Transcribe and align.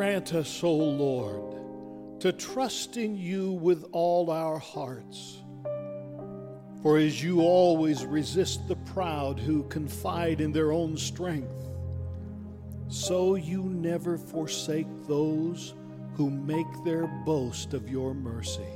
grant 0.00 0.32
us, 0.32 0.64
O 0.64 0.72
Lord, 0.72 2.20
to 2.20 2.32
trust 2.32 2.96
in 2.96 3.14
you 3.14 3.52
with 3.52 3.84
all 3.92 4.30
our 4.30 4.58
hearts. 4.58 5.42
For 6.82 6.96
as 6.96 7.22
you 7.22 7.42
always 7.42 8.06
resist 8.06 8.66
the 8.66 8.76
proud 8.76 9.38
who 9.38 9.64
confide 9.64 10.40
in 10.40 10.52
their 10.52 10.72
own 10.72 10.96
strength, 10.96 11.68
so 12.88 13.34
you 13.34 13.62
never 13.64 14.16
forsake 14.16 14.86
those 15.06 15.74
who 16.14 16.30
make 16.30 16.82
their 16.82 17.06
boast 17.26 17.74
of 17.74 17.90
your 17.90 18.14
mercy. 18.14 18.72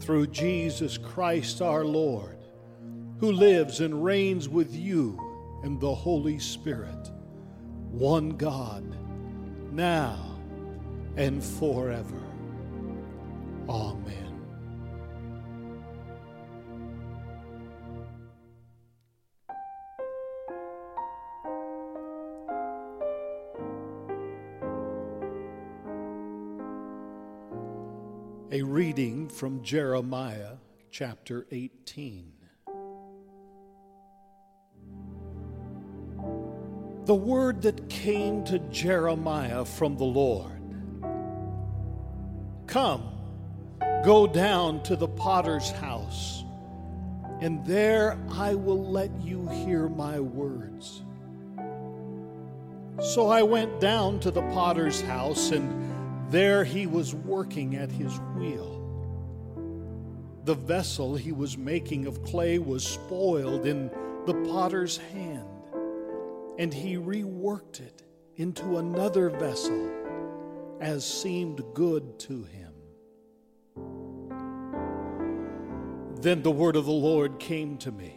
Through 0.00 0.26
Jesus 0.26 0.98
Christ 0.98 1.62
our 1.62 1.86
Lord, 1.86 2.44
who 3.20 3.32
lives 3.32 3.80
and 3.80 4.04
reigns 4.04 4.50
with 4.50 4.74
you 4.74 5.18
and 5.64 5.80
the 5.80 5.94
Holy 5.94 6.38
Spirit, 6.38 7.10
one 7.90 8.36
God, 8.36 8.98
now 9.72 10.18
and 11.16 11.42
forever. 11.42 12.22
Amen. 13.68 14.22
A 28.50 28.60
reading 28.60 29.30
from 29.30 29.62
Jeremiah 29.62 30.56
chapter 30.90 31.46
18. 31.50 32.41
The 37.04 37.14
word 37.14 37.62
that 37.62 37.88
came 37.88 38.44
to 38.44 38.58
Jeremiah 38.58 39.64
from 39.64 39.96
the 39.96 40.04
Lord 40.04 40.62
Come, 42.66 43.02
go 44.02 44.26
down 44.26 44.82
to 44.84 44.96
the 44.96 45.08
potter's 45.08 45.70
house, 45.72 46.42
and 47.40 47.64
there 47.66 48.18
I 48.30 48.54
will 48.54 48.90
let 48.90 49.10
you 49.20 49.46
hear 49.48 49.88
my 49.88 50.20
words. 50.20 51.02
So 53.00 53.28
I 53.28 53.42
went 53.42 53.80
down 53.80 54.20
to 54.20 54.30
the 54.30 54.42
potter's 54.52 55.00
house 55.00 55.50
and 55.50 56.30
there 56.30 56.62
he 56.64 56.86
was 56.86 57.14
working 57.14 57.76
at 57.76 57.90
his 57.90 58.16
wheel. 58.36 58.78
The 60.44 60.54
vessel 60.54 61.16
he 61.16 61.32
was 61.32 61.58
making 61.58 62.06
of 62.06 62.22
clay 62.22 62.58
was 62.58 62.86
spoiled 62.86 63.66
in 63.66 63.90
the 64.24 64.34
potter's 64.46 64.96
hand, 64.96 65.48
and 66.58 66.72
he 66.72 66.96
reworked 66.96 67.80
it 67.80 68.02
into 68.36 68.78
another 68.78 69.28
vessel 69.30 69.90
as 70.80 71.06
seemed 71.06 71.62
good 71.74 72.18
to 72.20 72.44
him. 72.44 72.72
Then 76.20 76.42
the 76.42 76.50
word 76.50 76.76
of 76.76 76.84
the 76.84 76.92
Lord 76.92 77.38
came 77.38 77.78
to 77.78 77.90
me. 77.90 78.14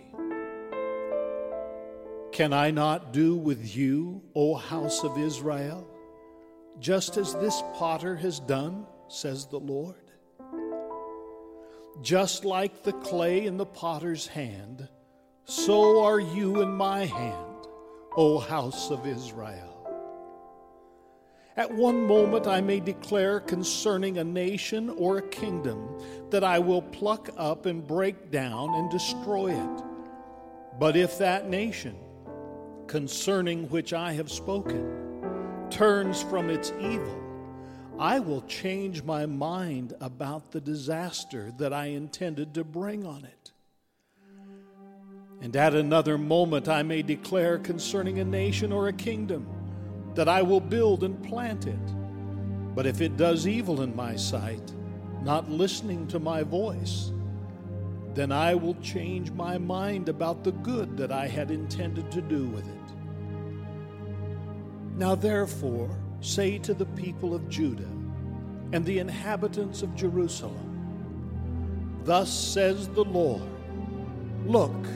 Can 2.32 2.54
I 2.54 2.72
not 2.72 3.14
do 3.14 3.36
with 3.36 3.76
you, 3.76 4.22
O 4.36 4.56
house 4.56 5.04
of 5.04 5.18
Israel? 5.18 5.88
just 6.80 7.18
as 7.18 7.34
this 7.36 7.64
potter 7.74 8.16
has 8.16 8.40
done, 8.40 8.86
says 9.08 9.46
the 9.46 9.60
Lord. 9.60 9.96
Just 12.02 12.44
like 12.44 12.84
the 12.84 12.94
clay 12.94 13.46
in 13.46 13.58
the 13.58 13.66
potter's 13.66 14.28
hand, 14.28 14.90
so 15.46 16.04
are 16.04 16.20
you 16.20 16.62
in 16.62 16.72
my 16.72 17.06
hand, 17.06 17.45
O 18.18 18.40
house 18.40 18.92
of 18.92 19.06
Israel. 19.06 19.72
At 21.58 21.74
one 21.74 22.06
moment 22.06 22.48
I 22.48 22.62
may 22.62 22.80
declare 22.80 23.40
concerning 23.40 24.18
a 24.18 24.24
nation 24.24 24.90
or 24.90 25.18
a 25.18 25.30
kingdom 25.30 26.00
that 26.30 26.44
I 26.44 26.60
will 26.60 26.82
pluck 26.82 27.30
up 27.38 27.66
and 27.66 27.86
break 27.86 28.32
down 28.32 28.74
and 28.76 28.90
destroy 28.90 29.52
it. 29.52 29.84
But 30.80 30.96
if 30.96 31.18
that 31.18 31.50
nation, 31.50 31.96
concerning 32.88 33.70
which 33.70 33.94
I 33.94 34.14
have 34.14 34.32
spoken, 34.32 35.70
turns 35.70 36.22
from 36.22 36.50
its 36.50 36.74
evil, 36.80 37.22
I 37.98 38.20
will 38.20 38.42
change 38.42 39.04
my 39.04 39.26
mind 39.26 39.94
about 40.02 40.52
the 40.52 40.60
disaster 40.60 41.54
that 41.58 41.72
I 41.72 41.88
intended 41.88 42.54
to 42.56 42.64
bring 42.66 43.06
on 43.06 43.24
it. 43.24 43.45
And 45.46 45.56
at 45.56 45.76
another 45.76 46.18
moment, 46.18 46.68
I 46.68 46.82
may 46.82 47.04
declare 47.04 47.60
concerning 47.60 48.18
a 48.18 48.26
nation 48.26 48.72
or 48.72 48.88
a 48.88 48.94
kingdom 48.94 49.48
that 50.16 50.28
I 50.28 50.42
will 50.42 50.60
build 50.60 51.04
and 51.04 51.24
plant 51.24 51.68
it. 51.68 52.74
But 52.74 52.88
if 52.88 53.00
it 53.00 53.16
does 53.16 53.46
evil 53.46 53.82
in 53.82 53.96
my 53.96 54.16
sight, 54.16 54.74
not 55.22 55.48
listening 55.48 56.08
to 56.08 56.18
my 56.18 56.42
voice, 56.42 57.12
then 58.16 58.32
I 58.32 58.56
will 58.56 58.74
change 58.82 59.30
my 59.34 59.60
mind 59.60 60.10
about 60.10 60.44
the 60.44 60.52
good 60.52 60.98
that 60.98 61.12
I 61.12 61.28
had 61.28 61.52
intended 61.52 62.12
to 62.14 62.24
do 62.24 62.48
with 62.48 62.68
it. 62.68 62.96
Now, 64.98 65.14
therefore, 65.14 65.96
say 66.22 66.58
to 66.58 66.74
the 66.74 66.88
people 66.88 67.36
of 67.36 67.50
Judah 67.50 67.94
and 68.74 68.84
the 68.84 68.98
inhabitants 68.98 69.84
of 69.84 69.96
Jerusalem, 69.96 72.02
Thus 72.04 72.34
says 72.34 72.88
the 72.88 73.06
Lord 73.06 73.44
Look, 74.48 74.88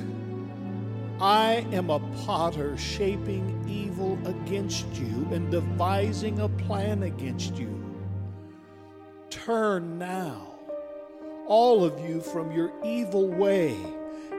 I 1.22 1.66
am 1.72 1.90
a 1.90 2.00
potter 2.25 2.78
shaping 2.78 3.63
evil 3.68 4.18
against 4.25 4.88
you 4.96 5.28
and 5.31 5.52
devising 5.52 6.40
a 6.40 6.50
plan 6.50 7.03
against 7.03 7.56
you. 7.57 7.75
Turn 9.29 9.97
now, 9.97 10.56
all 11.47 11.84
of 11.84 12.00
you, 12.00 12.22
from 12.22 12.52
your 12.52 12.72
evil 12.85 13.28
way 13.28 13.75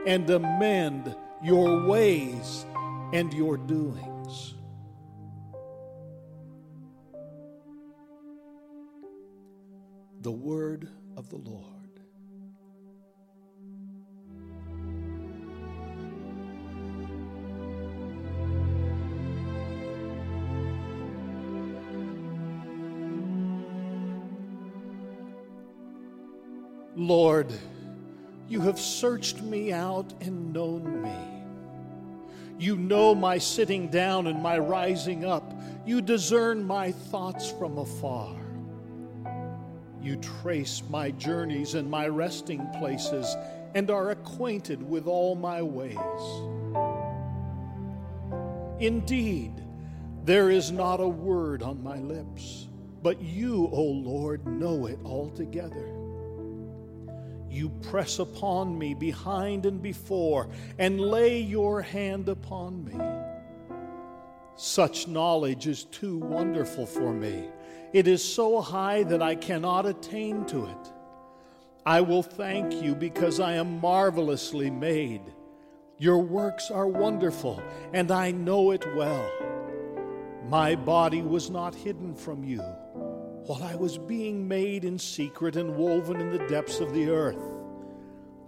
and 0.07 0.29
amend 0.31 1.15
your 1.43 1.87
ways 1.87 2.65
and 3.13 3.33
your 3.35 3.57
doings. 3.57 4.11
the 10.23 10.31
word 10.31 10.89
of 11.17 11.31
the 11.31 11.37
Lord. 11.37 11.80
Lord, 27.11 27.53
you 28.49 28.61
have 28.61 28.79
searched 28.79 29.43
me 29.43 29.73
out 29.73 30.15
and 30.21 30.53
known 30.53 31.03
me. 31.03 31.17
You 32.57 32.77
know 32.77 33.17
my 33.17 33.37
sitting 33.37 33.89
down 33.89 34.29
and 34.29 34.41
my 34.41 34.61
rising 34.61 35.25
up. 35.25 35.53
You 35.85 36.03
discern 36.03 36.65
my 36.65 36.93
thoughts 36.93 37.51
from 37.51 37.79
afar. 37.79 38.37
You 40.01 40.19
trace 40.19 40.85
my 40.89 41.11
journeys 41.11 41.75
and 41.75 41.91
my 41.91 42.07
resting 42.07 42.65
places 42.79 43.35
and 43.75 43.91
are 43.91 44.11
acquainted 44.11 44.81
with 44.81 45.09
all 45.09 45.35
my 45.35 45.63
ways. 45.63 45.99
Indeed, 48.79 49.61
there 50.23 50.49
is 50.49 50.71
not 50.71 51.01
a 51.01 51.09
word 51.09 51.65
on 51.65 51.83
my 51.83 51.99
lips, 51.99 52.69
but 53.03 53.21
you, 53.21 53.69
O 53.73 53.83
Lord, 53.83 54.47
know 54.47 54.87
it 54.87 55.01
altogether. 55.05 56.10
You 57.51 57.69
press 57.91 58.21
upon 58.21 58.79
me 58.79 58.95
behind 58.95 59.67
and 59.67 59.83
before, 59.83 60.49
and 60.79 61.01
lay 61.01 61.41
your 61.41 61.83
hand 61.83 62.29
upon 62.29 62.85
me. 62.85 62.95
Such 64.55 65.09
knowledge 65.09 65.67
is 65.67 65.85
too 65.85 66.19
wonderful 66.19 66.87
for 66.87 67.13
me. 67.13 67.49
It 67.93 68.07
is 68.07 68.23
so 68.23 68.61
high 68.61 69.03
that 69.05 69.21
I 69.21 69.35
cannot 69.35 69.85
attain 69.85 70.45
to 70.47 70.67
it. 70.67 70.93
I 71.85 72.03
will 72.03 72.23
thank 72.23 72.83
you 72.83 72.95
because 72.95 73.41
I 73.41 73.55
am 73.55 73.81
marvelously 73.81 74.71
made. 74.71 75.23
Your 75.99 76.19
works 76.19 76.71
are 76.71 76.87
wonderful, 76.87 77.61
and 77.93 78.13
I 78.13 78.31
know 78.31 78.71
it 78.71 78.87
well. 78.95 79.29
My 80.49 80.77
body 80.77 81.23
was 81.23 81.51
not 81.51 81.75
hidden 81.75 82.15
from 82.15 82.45
you 82.45 82.63
while 83.47 83.63
I 83.63 83.75
was 83.75 83.99
being 83.99 84.47
made 84.47 84.85
in 84.85 84.99
secret 84.99 85.57
and 85.57 85.77
woven 85.77 86.21
in 86.21 86.31
the 86.31 86.47
depths 86.49 86.81
of 86.81 86.93
the 86.93 87.11
earth. 87.11 87.43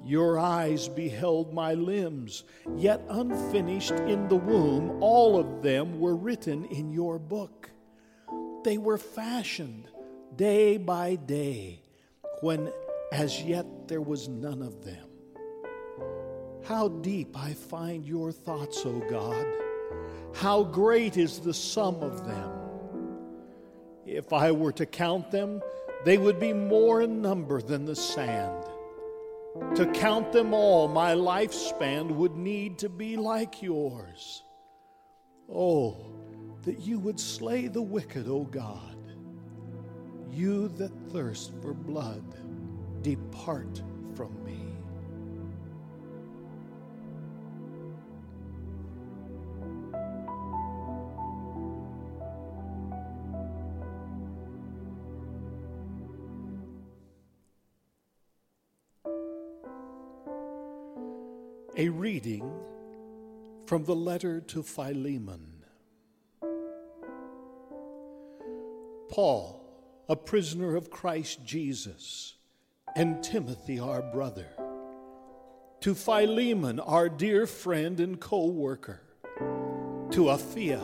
Your 0.05 0.39
eyes 0.39 0.89
beheld 0.89 1.55
my 1.55 1.75
limbs, 1.75 2.45
yet 2.77 3.05
unfinished 3.09 3.93
in 3.93 4.29
the 4.29 4.37
womb, 4.37 5.01
all 5.01 5.39
of 5.39 5.63
them 5.63 6.01
were 6.01 6.17
written 6.17 6.65
in 6.67 6.93
your 6.93 7.19
book. 7.19 7.71
They 8.65 8.79
were 8.79 8.99
fashioned 8.99 9.89
day 10.35 10.77
by 10.77 11.17
day 11.17 11.83
when 12.41 12.73
as 13.13 13.43
yet 13.43 13.67
there 13.87 14.01
was 14.01 14.29
none 14.29 14.63
of 14.63 14.85
them. 14.85 15.09
How 16.65 16.89
deep 16.89 17.37
I 17.37 17.55
find 17.55 18.05
your 18.07 18.33
thoughts, 18.33 18.85
O 18.87 19.01
God. 19.11 19.47
How 20.35 20.65
great 20.65 21.17
is 21.17 21.41
the 21.41 21.55
sum 21.55 21.97
of 21.97 22.25
them. 22.27 22.62
If 24.15 24.33
I 24.33 24.53
were 24.53 24.73
to 24.73 24.85
count 24.85 25.31
them, 25.31 25.63
they 26.05 26.19
would 26.19 26.39
be 26.39 26.53
more 26.53 27.01
in 27.01 27.23
number 27.23 27.63
than 27.63 27.87
the 27.87 27.97
sand. 27.97 28.65
To 29.77 29.87
count 29.93 30.33
them 30.33 30.53
all, 30.53 30.87
my 30.87 31.15
lifespan 31.15 32.11
would 32.17 32.37
need 32.37 32.79
to 32.79 32.89
be 32.89 33.17
like 33.17 33.63
yours. 33.63 34.43
Oh, 35.51 36.13
that 36.63 36.81
you 36.81 36.99
would 36.99 37.19
slay 37.19 37.69
the 37.69 37.83
wicked, 37.83 38.29
O 38.29 38.45
God. 38.45 38.97
You 40.31 40.69
that 40.69 40.93
thirst 41.11 41.53
for 41.61 41.73
blood, 41.75 42.25
depart 43.03 43.83
from 44.15 44.45
me. 44.45 44.62
A 61.75 61.89
reading 61.89 62.53
from 63.65 63.85
the 63.85 63.95
letter 63.95 64.43
to 64.43 64.63
Philemon. 64.63 65.65
Paul, 69.09 69.65
a 70.07 70.15
prisoner 70.15 70.77
of 70.77 70.91
Christ 70.91 71.47
Jesus, 71.47 72.35
and 72.95 73.23
Timothy, 73.23 73.81
our 73.81 74.03
brother, 74.03 74.49
to 75.81 75.95
Philemon, 75.95 76.79
our 76.79 77.09
dear 77.09 77.47
friend 77.47 78.01
and 78.01 78.21
co 78.21 78.49
worker, 78.49 79.01
to 79.39 80.25
Apphia, 80.29 80.83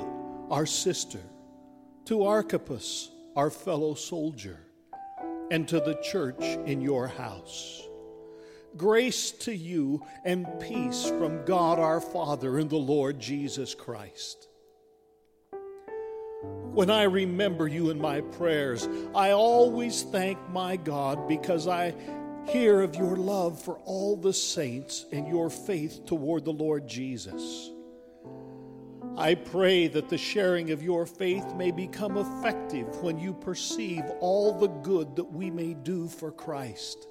our 0.50 0.64
sister, 0.64 1.20
to 2.06 2.25
Archippus, 2.25 3.11
our 3.37 3.50
fellow 3.50 3.93
soldier, 3.93 4.58
and 5.50 5.69
to 5.69 5.81
the 5.81 6.00
church 6.02 6.43
in 6.64 6.81
your 6.81 7.06
house. 7.06 7.88
Grace 8.76 9.31
to 9.31 9.55
you 9.55 10.05
and 10.25 10.47
peace 10.61 11.09
from 11.09 11.44
God 11.44 11.79
our 11.79 12.00
Father 12.00 12.59
and 12.59 12.69
the 12.69 12.76
Lord 12.76 13.19
Jesus 13.19 13.75
Christ. 13.75 14.49
When 16.43 16.91
I 16.91 17.05
remember 17.05 17.67
you 17.67 17.91
in 17.91 18.00
my 18.00 18.20
prayers, 18.20 18.88
I 19.15 19.32
always 19.32 20.03
thank 20.03 20.38
my 20.50 20.76
God 20.76 21.26
because 21.26 21.67
I 21.67 21.94
hear 22.47 22.82
of 22.82 22.94
your 22.94 23.17
love 23.17 23.61
for 23.61 23.79
all 23.79 24.17
the 24.17 24.32
saints 24.32 25.06
and 25.12 25.26
your 25.26 25.50
faith 25.50 26.06
toward 26.06 26.44
the 26.44 26.53
Lord 26.53 26.87
Jesus. 26.87 27.73
I 29.17 29.35
pray 29.35 29.88
that 29.88 30.09
the 30.09 30.17
sharing 30.17 30.71
of 30.71 30.81
your 30.81 31.05
faith 31.05 31.53
may 31.56 31.73
become 31.73 32.17
effective 32.17 33.03
when 33.03 33.19
you 33.19 33.35
perceive 33.35 34.05
all 34.21 34.53
the 34.56 34.69
good 34.69 35.17
that 35.17 35.32
we 35.32 35.50
may 35.50 35.75
do 35.75 36.06
for 36.06 36.31
Christ. 36.31 37.09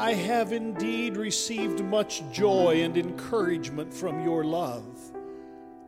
I 0.00 0.14
have 0.14 0.54
indeed 0.54 1.18
received 1.18 1.84
much 1.84 2.22
joy 2.32 2.80
and 2.84 2.96
encouragement 2.96 3.92
from 3.92 4.24
your 4.24 4.44
love, 4.44 4.98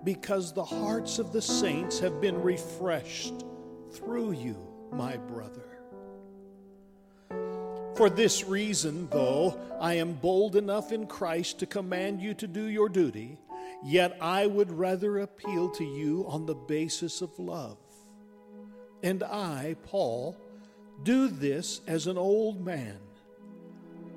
because 0.04 0.52
the 0.52 0.62
hearts 0.62 1.18
of 1.18 1.32
the 1.32 1.40
saints 1.40 1.98
have 2.00 2.20
been 2.20 2.42
refreshed 2.42 3.46
through 3.90 4.32
you, 4.32 4.54
my 4.92 5.16
brother. 5.16 5.78
For 7.96 8.10
this 8.10 8.44
reason, 8.44 9.08
though 9.10 9.58
I 9.80 9.94
am 9.94 10.12
bold 10.12 10.56
enough 10.56 10.92
in 10.92 11.06
Christ 11.06 11.58
to 11.60 11.66
command 11.66 12.20
you 12.20 12.34
to 12.34 12.46
do 12.46 12.64
your 12.64 12.90
duty, 12.90 13.38
yet 13.82 14.18
I 14.20 14.46
would 14.46 14.72
rather 14.72 15.20
appeal 15.20 15.70
to 15.70 15.84
you 15.84 16.26
on 16.28 16.44
the 16.44 16.54
basis 16.54 17.22
of 17.22 17.38
love. 17.38 17.78
And 19.02 19.22
I, 19.22 19.74
Paul, 19.84 20.36
do 21.02 21.28
this 21.28 21.80
as 21.86 22.06
an 22.06 22.18
old 22.18 22.62
man 22.62 22.98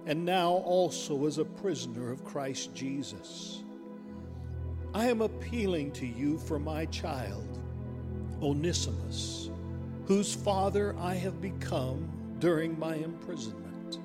and 0.05 0.23
now 0.23 0.51
also 0.51 1.25
as 1.25 1.39
a 1.39 1.45
prisoner 1.45 2.11
of 2.11 2.23
Christ 2.23 2.73
Jesus. 2.75 3.63
I 4.93 5.07
am 5.07 5.21
appealing 5.21 5.91
to 5.93 6.05
you 6.05 6.37
for 6.37 6.59
my 6.59 6.85
child, 6.85 7.59
Onesimus, 8.41 9.49
whose 10.05 10.33
father 10.33 10.95
I 10.99 11.15
have 11.15 11.41
become 11.41 12.07
during 12.39 12.77
my 12.77 12.95
imprisonment. 12.95 13.99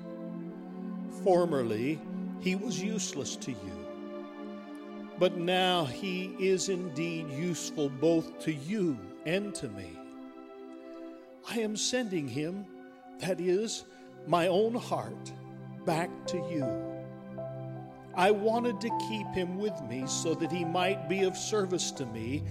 Formerly, 1.23 1.99
he 2.39 2.55
was 2.55 2.81
useless 2.81 3.35
to 3.37 3.51
you, 3.51 3.87
but 5.19 5.37
now 5.37 5.85
he 5.85 6.35
is 6.39 6.69
indeed 6.69 7.29
useful 7.29 7.89
both 7.89 8.39
to 8.39 8.51
you 8.51 8.97
and 9.27 9.53
to 9.55 9.69
me. 9.69 9.97
I 11.47 11.59
am 11.59 11.75
sending 11.75 12.27
him, 12.27 12.65
that 13.19 13.39
is, 13.39 13.85
my 14.25 14.47
own 14.47 14.73
heart 14.73 15.31
back 15.85 16.09
to 16.27 16.37
you. 16.37 16.65
I 18.15 18.31
wanted 18.31 18.81
to 18.81 18.89
keep 19.09 19.27
him 19.27 19.57
with 19.57 19.79
me 19.83 20.03
so 20.05 20.33
that 20.35 20.51
he 20.51 20.65
might 20.65 21.07
be 21.07 21.23
of 21.23 21.37
service 21.37 21.91
to 21.91 22.05
me 22.05 22.43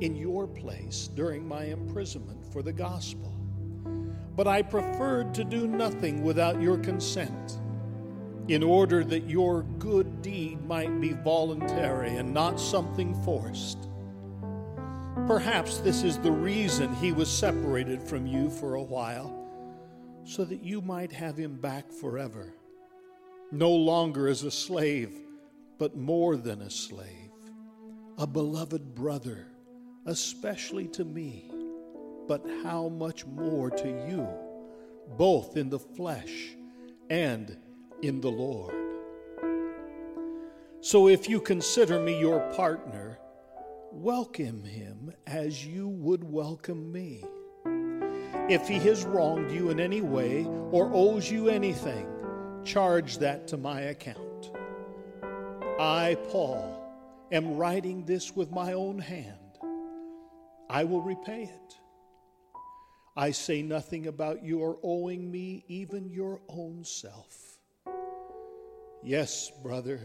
in 0.00 0.14
your 0.16 0.46
place 0.46 1.08
during 1.14 1.46
my 1.46 1.64
imprisonment 1.64 2.44
for 2.52 2.62
the 2.62 2.72
gospel. 2.72 3.34
But 4.36 4.46
I 4.46 4.62
preferred 4.62 5.34
to 5.34 5.44
do 5.44 5.66
nothing 5.66 6.22
without 6.22 6.60
your 6.60 6.78
consent, 6.78 7.58
in 8.48 8.62
order 8.62 9.04
that 9.04 9.28
your 9.28 9.62
good 9.78 10.20
deed 10.20 10.64
might 10.66 11.00
be 11.00 11.12
voluntary 11.12 12.16
and 12.16 12.34
not 12.34 12.58
something 12.58 13.14
forced. 13.22 13.88
Perhaps 15.26 15.78
this 15.78 16.02
is 16.02 16.18
the 16.18 16.32
reason 16.32 16.94
he 16.96 17.12
was 17.12 17.30
separated 17.30 18.02
from 18.02 18.26
you 18.26 18.50
for 18.50 18.74
a 18.74 18.82
while 18.82 19.41
so 20.24 20.44
that 20.44 20.62
you 20.62 20.80
might 20.80 21.12
have 21.12 21.36
him 21.36 21.56
back 21.56 21.90
forever, 21.90 22.54
no 23.50 23.70
longer 23.70 24.28
as 24.28 24.42
a 24.42 24.50
slave, 24.50 25.12
but 25.78 25.96
more 25.96 26.36
than 26.36 26.62
a 26.62 26.70
slave, 26.70 27.30
a 28.18 28.26
beloved 28.26 28.94
brother, 28.94 29.46
especially 30.06 30.86
to 30.88 31.04
me, 31.04 31.50
but 32.28 32.44
how 32.62 32.88
much 32.88 33.26
more 33.26 33.70
to 33.70 33.88
you, 34.08 34.26
both 35.16 35.56
in 35.56 35.68
the 35.68 35.78
flesh 35.78 36.54
and 37.10 37.56
in 38.02 38.20
the 38.20 38.30
Lord. 38.30 38.74
So 40.80 41.08
if 41.08 41.28
you 41.28 41.40
consider 41.40 42.00
me 42.00 42.18
your 42.18 42.40
partner, 42.52 43.18
welcome 43.92 44.64
him 44.64 45.12
as 45.26 45.64
you 45.64 45.88
would 45.88 46.24
welcome 46.24 46.90
me. 46.92 47.24
If 48.48 48.66
he 48.66 48.78
has 48.80 49.04
wronged 49.04 49.50
you 49.50 49.70
in 49.70 49.78
any 49.78 50.00
way 50.00 50.44
or 50.70 50.90
owes 50.92 51.30
you 51.30 51.48
anything, 51.48 52.06
charge 52.64 53.18
that 53.18 53.46
to 53.48 53.56
my 53.56 53.82
account. 53.82 54.50
I, 55.78 56.16
Paul, 56.28 56.82
am 57.30 57.56
writing 57.56 58.04
this 58.04 58.34
with 58.34 58.50
my 58.50 58.72
own 58.72 58.98
hand. 58.98 59.38
I 60.68 60.84
will 60.84 61.02
repay 61.02 61.44
it. 61.44 61.74
I 63.16 63.30
say 63.30 63.62
nothing 63.62 64.06
about 64.06 64.44
your 64.44 64.78
owing 64.82 65.30
me 65.30 65.64
even 65.68 66.10
your 66.10 66.40
own 66.48 66.84
self. 66.84 67.58
Yes, 69.02 69.50
brother, 69.62 70.00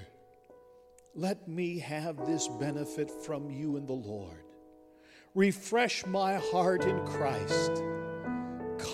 let 1.15 1.47
me 1.47 1.79
have 1.79 2.25
this 2.25 2.47
benefit 2.47 3.09
from 3.09 3.49
you 3.49 3.77
in 3.77 3.85
the 3.85 3.93
Lord. 3.93 4.43
Refresh 5.35 6.05
my 6.05 6.35
heart 6.35 6.83
in 6.83 7.05
Christ 7.05 7.83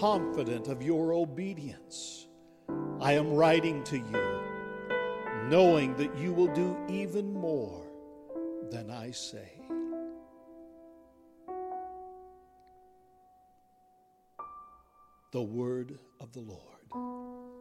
confident 0.03 0.67
of 0.67 0.83
your 0.83 1.13
obedience. 1.13 2.27
I 2.99 3.13
am 3.13 3.35
writing 3.35 3.85
to 3.85 3.95
you, 3.95 4.41
knowing 5.47 5.95
that 5.95 6.17
you 6.17 6.33
will 6.33 6.53
do 6.53 6.75
even 6.89 7.31
more 7.31 7.89
than 8.69 8.91
I 8.91 9.11
say. 9.11 9.61
The 15.31 15.41
word 15.41 15.97
of 16.19 16.33
the 16.33 16.41
Lord. 16.41 17.52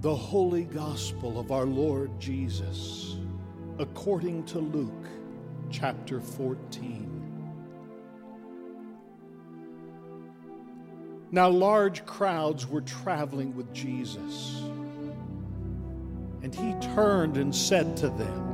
The 0.00 0.14
holy 0.14 0.64
gospel 0.64 1.38
of 1.38 1.52
our 1.52 1.66
Lord 1.66 2.18
Jesus 2.18 3.18
according 3.78 4.44
to 4.44 4.58
Luke 4.58 5.06
chapter 5.70 6.22
14. 6.22 7.06
Now, 11.30 11.50
large 11.50 12.06
crowds 12.06 12.66
were 12.66 12.80
traveling 12.80 13.54
with 13.54 13.70
Jesus, 13.74 14.62
and 16.42 16.54
he 16.54 16.74
turned 16.94 17.36
and 17.36 17.54
said 17.54 17.94
to 17.98 18.08
them, 18.08 18.46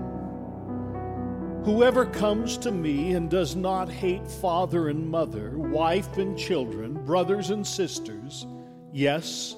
Whoever 1.64 2.06
comes 2.06 2.58
to 2.58 2.72
me 2.72 3.12
and 3.12 3.30
does 3.30 3.54
not 3.54 3.88
hate 3.88 4.26
father 4.26 4.88
and 4.88 5.08
mother, 5.08 5.56
wife 5.56 6.18
and 6.18 6.36
children, 6.36 6.94
brothers 7.04 7.50
and 7.50 7.64
sisters, 7.64 8.46
yes, 8.92 9.54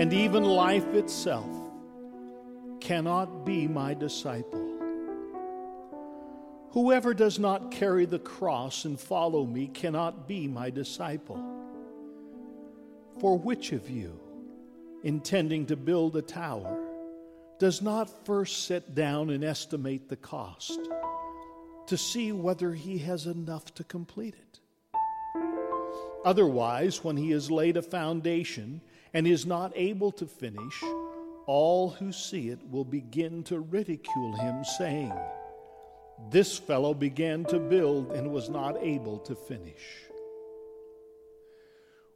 and 0.00 0.14
even 0.14 0.42
life 0.44 0.94
itself, 0.94 1.54
cannot 2.80 3.44
be 3.44 3.68
my 3.68 3.92
disciple. 3.92 4.66
Whoever 6.70 7.12
does 7.12 7.38
not 7.38 7.70
carry 7.70 8.06
the 8.06 8.18
cross 8.18 8.86
and 8.86 8.98
follow 8.98 9.44
me 9.44 9.66
cannot 9.66 10.26
be 10.26 10.48
my 10.48 10.70
disciple. 10.70 11.38
For 13.18 13.36
which 13.36 13.72
of 13.72 13.90
you, 13.90 14.18
intending 15.02 15.66
to 15.66 15.76
build 15.76 16.16
a 16.16 16.22
tower, 16.22 16.78
does 17.58 17.82
not 17.82 18.24
first 18.24 18.64
sit 18.64 18.94
down 18.94 19.28
and 19.28 19.44
estimate 19.44 20.08
the 20.08 20.16
cost 20.16 20.80
to 21.88 21.98
see 21.98 22.32
whether 22.32 22.72
he 22.72 22.96
has 22.96 23.26
enough 23.26 23.74
to 23.74 23.84
complete 23.84 24.34
it? 24.34 24.60
Otherwise, 26.24 27.04
when 27.04 27.18
he 27.18 27.32
has 27.32 27.50
laid 27.50 27.76
a 27.76 27.82
foundation 27.82 28.80
and 29.14 29.26
is 29.26 29.46
not 29.46 29.72
able 29.74 30.12
to 30.12 30.26
finish, 30.26 30.82
all 31.46 31.90
who 31.90 32.12
see 32.12 32.48
it 32.48 32.60
will 32.70 32.84
begin 32.84 33.42
to 33.44 33.60
ridicule 33.60 34.36
him, 34.36 34.64
saying, 34.64 35.12
This 36.30 36.58
fellow 36.58 36.94
began 36.94 37.44
to 37.46 37.58
build 37.58 38.12
and 38.12 38.30
was 38.30 38.48
not 38.48 38.76
able 38.80 39.18
to 39.20 39.34
finish. 39.34 39.82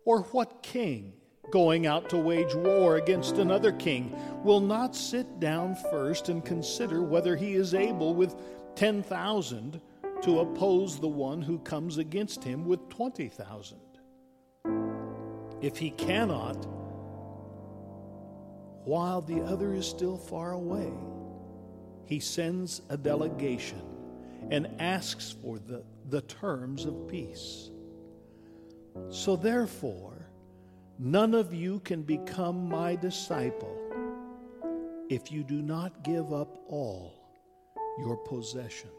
Or 0.04 0.22
what 0.22 0.62
king, 0.62 1.14
going 1.50 1.86
out 1.86 2.08
to 2.10 2.18
wage 2.18 2.54
war 2.54 2.96
against 2.96 3.38
another 3.38 3.72
king, 3.72 4.14
will 4.44 4.60
not 4.60 4.94
sit 4.94 5.40
down 5.40 5.76
first 5.90 6.28
and 6.28 6.44
consider 6.44 7.02
whether 7.02 7.34
he 7.36 7.54
is 7.54 7.74
able 7.74 8.14
with 8.14 8.36
10,000 8.76 9.80
to 10.22 10.40
oppose 10.40 10.98
the 10.98 11.08
one 11.08 11.42
who 11.42 11.58
comes 11.60 11.98
against 11.98 12.44
him 12.44 12.66
with 12.66 12.88
20,000? 12.88 13.78
If 15.60 15.78
he 15.78 15.90
cannot, 15.90 16.66
while 18.84 19.20
the 19.20 19.40
other 19.40 19.74
is 19.74 19.86
still 19.86 20.16
far 20.16 20.52
away, 20.52 20.92
he 22.04 22.20
sends 22.20 22.82
a 22.90 22.96
delegation 22.96 23.80
and 24.50 24.68
asks 24.78 25.34
for 25.42 25.58
the, 25.58 25.82
the 26.10 26.20
terms 26.22 26.84
of 26.84 27.08
peace. 27.08 27.70
So, 29.08 29.36
therefore, 29.36 30.28
none 30.98 31.34
of 31.34 31.52
you 31.52 31.80
can 31.80 32.02
become 32.02 32.68
my 32.68 32.94
disciple 32.94 33.80
if 35.08 35.32
you 35.32 35.42
do 35.44 35.62
not 35.62 36.04
give 36.04 36.32
up 36.32 36.58
all 36.68 37.24
your 37.98 38.16
possessions. 38.16 38.92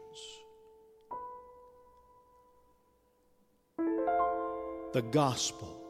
The 4.92 5.02
Gospel 5.10 5.80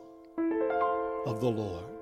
of 1.26 1.40
the 1.40 1.50
Lord. 1.50 1.95